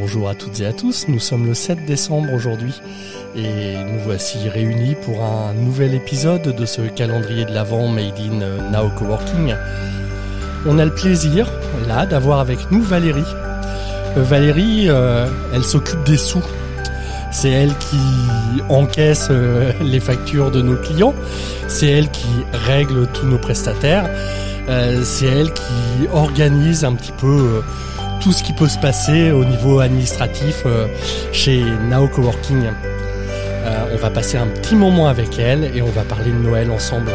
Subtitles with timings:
[0.00, 2.72] Bonjour à toutes et à tous, nous sommes le 7 décembre aujourd'hui
[3.36, 8.70] et nous voici réunis pour un nouvel épisode de ce calendrier de l'Avent Made in
[8.70, 9.54] Now Coworking.
[10.64, 11.52] On a le plaisir
[11.86, 13.20] là d'avoir avec nous Valérie.
[14.16, 16.42] Euh, Valérie, euh, elle s'occupe des sous.
[17.30, 21.14] C'est elle qui encaisse euh, les factures de nos clients.
[21.68, 24.08] C'est elle qui règle tous nos prestataires.
[25.04, 27.62] c'est elle qui organise un petit peu
[28.20, 30.64] tout ce qui peut se passer au niveau administratif
[31.32, 32.70] chez Now Coworking.
[33.92, 37.12] on va passer un petit moment avec elle et on va parler de Noël ensemble.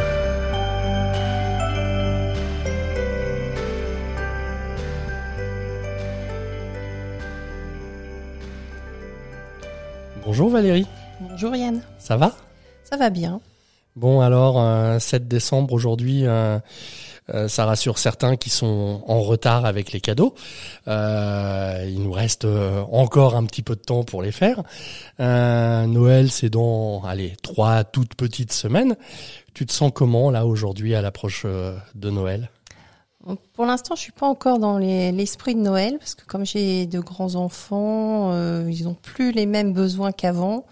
[10.26, 10.88] Bonjour Valérie.
[11.22, 11.82] Bonjour Yann.
[11.98, 12.36] Ça va?
[12.84, 13.40] Ça va bien.
[13.96, 14.56] Bon alors,
[15.00, 16.60] 7 euh, décembre aujourd'hui, euh,
[17.34, 20.36] euh, ça rassure certains qui sont en retard avec les cadeaux.
[20.88, 22.46] il nous reste
[22.92, 24.64] encore un petit peu de temps pour les faire.
[25.20, 28.96] Noël, c'est dans, allez, trois toutes petites semaines.
[29.54, 32.50] Tu te sens comment là aujourd'hui à l'approche de Noël?
[33.54, 37.00] Pour l'instant, je suis pas encore dans l'esprit de Noël parce que comme j'ai de
[37.00, 40.66] grands enfants, euh, ils ont plus les mêmes besoins qu'avant.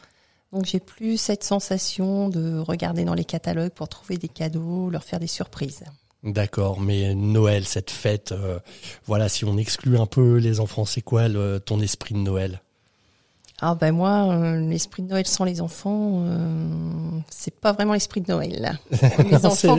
[0.51, 5.03] Donc j'ai plus cette sensation de regarder dans les catalogues pour trouver des cadeaux, leur
[5.03, 5.83] faire des surprises.
[6.23, 8.59] D'accord, mais Noël, cette fête, euh,
[9.05, 11.27] voilà, si on exclut un peu les enfants, c'est quoi
[11.59, 12.62] ton esprit de Noël?
[13.65, 18.19] Ah ben moi, euh, l'esprit de Noël sans les enfants, euh, c'est pas vraiment l'esprit
[18.19, 18.77] de Noël.
[19.31, 19.77] Les enfants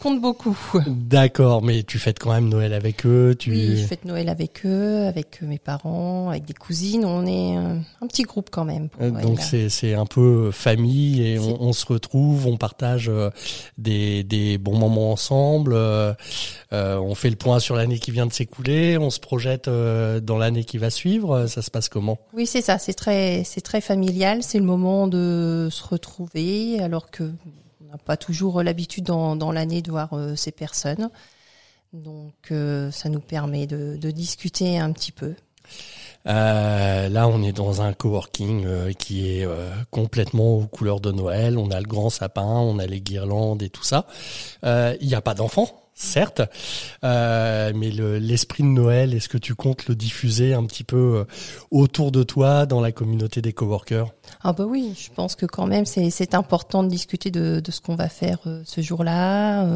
[0.00, 0.56] comptent, beaucoup.
[0.86, 3.36] D'accord, mais tu fêtes quand même Noël avec eux.
[3.38, 3.50] Tu...
[3.50, 7.04] Oui, je fête Noël avec eux, avec mes parents, avec des cousines.
[7.04, 8.88] On est un petit groupe quand même.
[9.02, 13.10] Euh, donc c'est un peu famille et on, on, se retrouve, on partage
[13.76, 15.76] des, des bons moments ensemble.
[16.72, 18.96] on fait le point sur l'année qui vient de s'écouler.
[18.96, 21.46] On se projette dans l'année qui va suivre.
[21.46, 22.18] Ça se passe comment?
[22.32, 22.78] Oui, c'est ça.
[22.78, 24.42] C'est très c'est très familial.
[24.42, 27.32] C'est le moment de se retrouver, alors que
[27.80, 31.10] on n'a pas toujours l'habitude dans, l'année de voir euh, ces personnes.
[31.92, 35.34] Donc, euh, ça nous permet de, discuter un petit peu.
[36.26, 39.48] Euh, là, on est dans un coworking qui est
[39.90, 41.56] complètement aux couleurs de Noël.
[41.56, 44.06] On a le grand sapin, on a les guirlandes et tout ça.
[44.64, 46.42] Il n'y a pas d'enfants certes,
[47.04, 51.24] euh, mais l'esprit de Noël, est-ce que tu comptes le diffuser un petit peu euh,
[51.70, 54.12] autour de toi dans la communauté des coworkers?
[54.42, 57.96] Ah bah oui, je pense que quand même c'est important de discuter de, ce qu'on
[57.96, 59.66] va faire euh, ce jour-là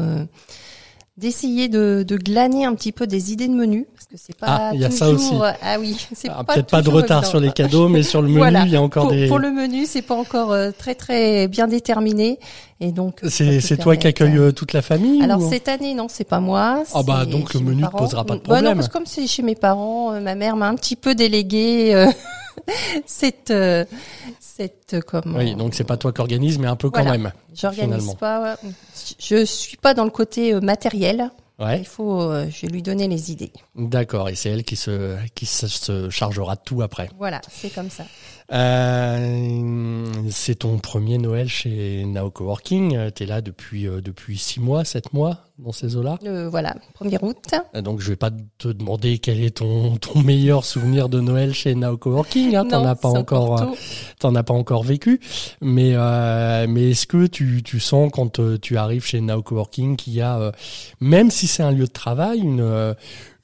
[1.15, 4.47] d'essayer de, de, glaner un petit peu des idées de menu parce que c'est pas
[4.47, 5.31] ah, il y a ça aussi.
[5.61, 8.57] ah oui c'est ah, peut-être pas de retard sur les cadeaux mais sur le menu
[8.65, 11.47] il y a encore pour, des pour le menu c'est pas encore euh, très très
[11.47, 12.39] bien déterminé.
[12.79, 16.07] Et donc c'est c'est toi qui accueille euh, toute la famille alors cette année non
[16.09, 18.75] c'est pas moi ah bah donc le menu ne posera pas de problème bah non
[18.75, 22.07] parce que comme c'est chez mes parents euh, ma mère m'a un petit peu délégué
[23.05, 23.53] cette
[24.39, 28.13] cette comme oui donc c'est pas toi qui organise mais un peu quand même j'organise
[28.15, 28.57] pas
[29.19, 31.79] je suis pas dans le côté euh, matériel Ouais.
[31.79, 33.51] Il faut, euh, je vais lui donner les idées.
[33.75, 37.09] D'accord, et c'est elle qui se, qui se chargera de tout après.
[37.19, 38.05] Voilà, c'est comme ça.
[38.51, 43.11] Euh, c'est ton premier Noël chez Now Coworking.
[43.11, 46.75] Tu es là depuis, euh, depuis six mois, sept mois dans ces eaux-là euh, Voilà,
[46.99, 47.37] 1er août.
[47.75, 51.53] Euh, donc je vais pas te demander quel est ton, ton meilleur souvenir de Noël
[51.53, 52.55] chez Now Coworking.
[52.55, 53.75] Hein, t'en as pas encore,
[54.19, 55.19] t'en as pas encore vécu.
[55.61, 55.95] Mais,
[56.67, 60.51] mais est-ce que tu, tu sens quand tu arrives chez Now Coworking qu'il y a,
[60.99, 62.95] même si c'est un lieu de travail, une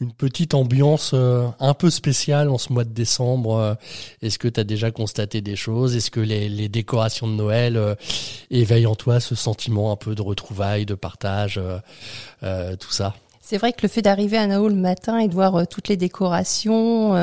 [0.01, 3.57] une petite ambiance euh, un peu spéciale en ce mois de décembre.
[3.57, 3.73] Euh,
[4.21, 5.95] est-ce que tu as déjà constaté des choses?
[5.95, 7.95] Est-ce que les, les, décorations de Noël euh,
[8.49, 11.59] éveillent en toi ce sentiment un peu de retrouvailles, de partage,
[12.41, 15.67] tout ça c'est vrai que le fait d'arriver à Nao le matin et de voir
[15.67, 17.15] toutes les décorations,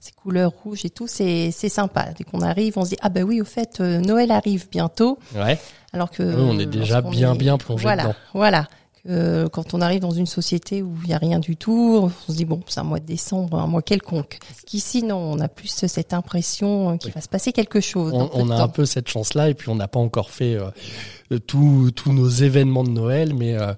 [0.00, 2.06] ces couleurs rouges et tout, c'est c'est sympa.
[2.16, 5.18] Dès qu'on arrive, on se dit ah ben oui, au fait Noël arrive bientôt.
[5.36, 5.58] Ouais.
[5.92, 8.14] Alors que on est déjà bien bien plongé voilà, dedans.
[8.32, 8.66] Voilà.
[9.06, 12.32] Euh, quand on arrive dans une société où il n'y a rien du tout, on
[12.32, 14.38] se dit bon, c'est un mois de décembre, un mois quelconque.
[14.66, 18.14] Qu'ici, non, on a plus cette impression qu'il va se passer quelque chose.
[18.32, 21.92] On, a un peu cette chance-là, et puis on n'a pas encore fait euh, tous
[22.06, 23.74] nos événements de Noël, mais euh,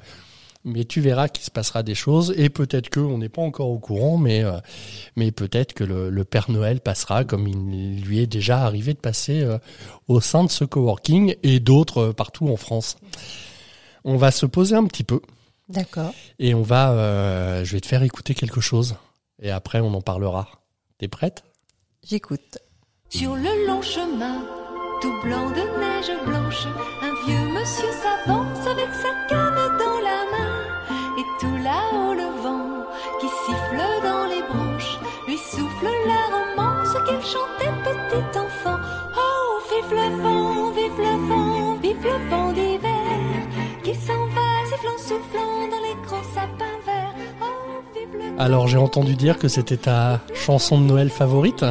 [0.67, 3.71] mais tu verras qu'il se passera des choses, et peut-être que on n'est pas encore
[3.71, 4.59] au courant, mais euh,
[5.17, 8.99] mais peut-être que le, le, Père Noël passera comme il lui est déjà arrivé de
[8.99, 9.47] passer
[10.09, 12.99] au sein de ce coworking et d'autres partout en France.
[14.05, 15.21] On va se poser un petit peu.
[15.69, 16.13] D'accord.
[16.39, 18.97] Et on va, euh, je vais te faire écouter quelque chose.
[19.43, 20.49] Et après, on en parlera.
[20.99, 21.45] T'es prête?
[22.05, 22.59] J'écoute.
[23.09, 24.45] Sur le long chemin,
[25.03, 26.67] tout blanc de neige blanche,
[27.03, 30.36] un vieux monsieur s'avance avec sa canne dans la main.
[31.41, 32.85] Tout là-haut, le vent
[33.21, 36.57] qui siffle dans les branches lui souffle la romance
[37.27, 38.79] chantait petit enfant.
[39.17, 42.91] Oh, vive le vent, vive le vent, vive le vent d'hiver,
[43.83, 47.15] qui s'en va sifflant, soufflant dans les grands sapins verts.
[47.43, 51.65] Oh, vive le Alors j'ai entendu dire que c'était ta chanson de Noël favorite.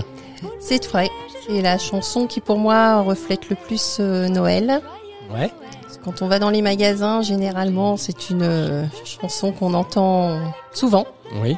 [0.60, 1.10] C'est vrai.
[1.48, 4.81] C'est la chanson qui pour moi reflète le plus euh, Noël.
[5.33, 5.51] Ouais.
[6.04, 10.39] Quand on va dans les magasins, généralement, c'est une euh, chanson qu'on entend
[10.72, 11.07] souvent.
[11.42, 11.57] Oui.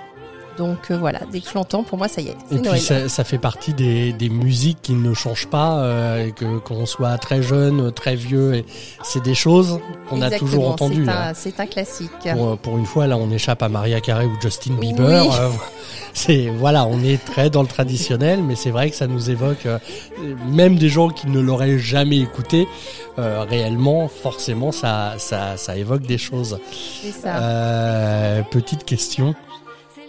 [0.58, 3.08] Donc euh, voilà, dès que je l'entends, pour moi, ça y est, Et puis ça,
[3.10, 7.42] ça fait partie des, des musiques qui ne changent pas, euh, que qu'on soit très
[7.44, 8.66] jeune, très vieux, et
[9.04, 11.02] c'est des choses qu'on a toujours entendues.
[11.06, 11.30] c'est là.
[11.30, 12.12] un- C'est un, classique.
[12.34, 15.26] Pour, pour une fois, là, on échappe à Maria Carey ou Justin Bieber.
[15.28, 15.36] Oui.
[15.40, 15.50] euh,
[16.14, 19.66] c'est voilà, on est très dans le traditionnel, mais c'est vrai que ça nous évoque
[19.68, 19.78] euh,
[20.50, 22.68] même des gens qui ne l'auraient jamais écouté.
[23.20, 26.60] euh, réellement, forcément, ça, ça, ça évoque des choses.
[27.04, 27.38] C'est ça.
[27.38, 29.34] Euh, petite question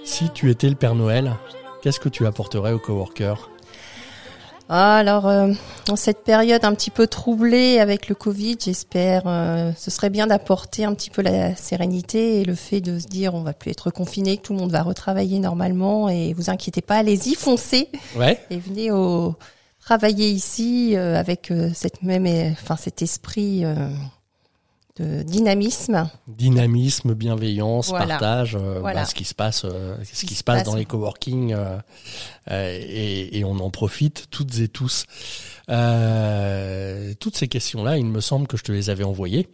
[0.09, 1.37] si tu étais le Père Noël,
[1.83, 3.51] qu'est-ce que tu apporterais aux coworkers?
[4.71, 5.53] Ah, alors, euh,
[5.91, 10.27] en cette période un petit peu troublée avec le Covid, j'espère, euh, ce serait bien
[10.27, 13.71] d'apporter un petit peu la sérénité et le fait de se dire on va plus
[13.71, 17.89] être confiné, que tout le monde va retravailler normalement et vous inquiétez pas, allez-y, foncez
[18.17, 18.41] Ouais.
[18.51, 19.37] et venez au
[19.81, 23.65] travailler ici euh, avec euh, cette même, enfin cet esprit
[24.99, 26.09] de dynamisme.
[26.27, 28.07] Dynamisme, bienveillance, Voilà.
[28.19, 29.01] partage, euh, Voilà.
[29.03, 30.67] bah, ce qui se passe, euh, ce qui qui se se passe passe.
[30.67, 31.79] dans les coworking, euh,
[32.51, 35.05] euh, et, et on en profite toutes et tous.
[37.21, 39.49] Toutes ces questions-là, il me semble que je te les avais envoyées,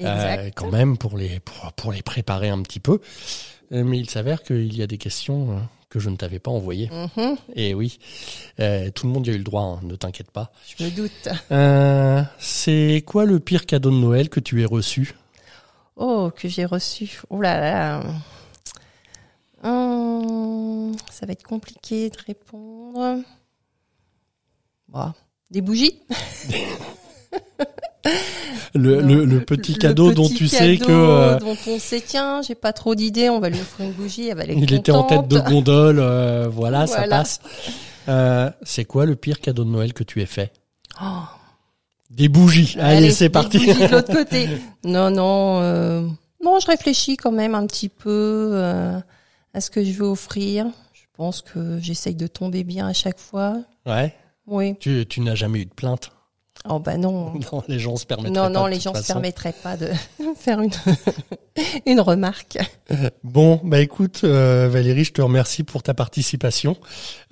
[0.00, 3.00] quand même pour les pour, pour les préparer un petit peu.
[3.70, 6.88] Mais il s'avère qu'il y a des questions que je ne t'avais pas envoyées.
[7.16, 7.98] Mhm, Et oui,
[8.60, 10.52] euh, tout le monde y a eu le droit, hein, ne t'inquiète pas.
[10.78, 11.28] je me doute.
[11.50, 15.14] Euh, c'est quoi le pire cadeau de Noël que tu aies reçu?
[15.96, 17.20] Oh, que j'ai reçu.
[17.28, 18.02] Oh là là.
[19.62, 23.22] Hum, ça va être compliqué de répondre.
[24.88, 25.14] Bah,
[25.50, 26.00] des bougies.
[28.74, 32.00] le, Non, le, le petit cadeau Le dont tu sais que euh, dont on sait
[32.04, 34.92] tiens, j'ai pas trop d'idées, on va lui offrir une bougie, elle va il était
[34.92, 37.40] en tête de gondole, euh, voilà, ça passe.
[38.08, 40.52] Euh, c'est quoi le pire cadeau de Noël que tu aies fait?
[41.02, 41.06] Oh,
[42.10, 42.76] Des bougies.
[42.80, 43.58] Allez, c'est des parti.
[43.58, 44.48] bougies de l'autre côté.
[44.84, 46.00] Non, non, euh,
[46.42, 48.62] non, je réfléchis quand même un petit peu
[49.52, 50.66] à ce que je veux offrir.
[50.94, 53.58] Je pense que j'essaye de tomber bien à chaque fois.
[53.84, 54.14] Ouais.
[54.46, 54.74] Oui.
[54.80, 56.10] Tu, tu n'as jamais eu de plainte?
[56.68, 57.32] Oh bah non.
[57.52, 58.48] Non, les gens se permettraient Non, pas.
[58.50, 59.88] non, les se permettraient pas de
[60.36, 60.70] faire une,
[61.86, 62.58] une remarque.
[63.24, 66.76] Bon, bah écoute, euh, Valérie, je te remercie pour ta participation.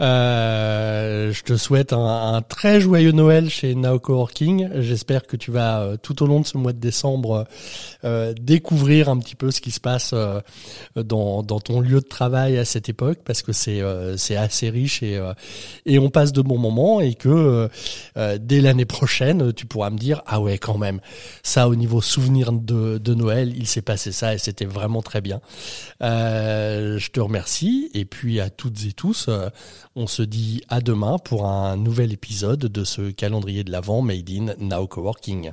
[0.01, 4.69] Euh, je te souhaite un, un très joyeux Noël chez Now Coworking.
[4.81, 7.47] J'espère que tu vas euh, tout au long de ce mois de décembre
[8.05, 10.41] euh, découvrir un petit peu ce qui se passe euh,
[10.97, 14.71] dans, dans ton lieu de travail à cette époque, parce que c'est euh, c'est assez
[14.71, 15.33] riche et euh,
[15.87, 17.69] et on passe de bons moments et que euh,
[18.17, 19.18] euh, dès l'année prochaine,
[19.55, 21.01] tu pourras me dire ah ouais quand même
[21.43, 25.41] ça au niveau souvenir de, Noël, il s'est passé ça et c'était vraiment très bien.
[26.03, 29.49] Euh, je te remercie et puis à toutes et tous, euh,
[29.97, 34.31] on se dit à demain pour un nouvel épisode de ce calendrier de l'avant made
[34.31, 35.53] in Now Coworking.